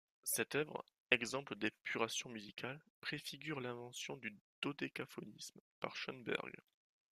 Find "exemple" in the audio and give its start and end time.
1.11-1.55